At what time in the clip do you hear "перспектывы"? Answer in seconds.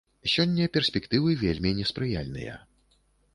0.77-1.35